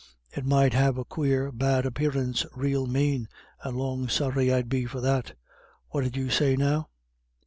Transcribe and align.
It 0.35 0.45
might 0.47 0.73
have 0.73 0.97
a 0.97 1.05
quare, 1.05 1.51
bad 1.51 1.85
apparance, 1.85 2.43
rael 2.55 2.87
mane; 2.87 3.27
and 3.63 3.77
long 3.77 4.09
sorry 4.09 4.51
I'd 4.51 4.67
be 4.67 4.87
for 4.87 4.99
that. 4.99 5.37
What 5.89 6.03
'ud 6.03 6.15
you 6.17 6.31
say, 6.31 6.55
now?" 6.55 6.89